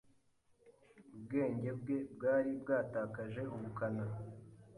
Ubwenge 1.15 1.69
bwe 1.79 1.97
bwari 2.13 2.51
bwatakaje 2.61 3.41
ubukana. 3.55 4.05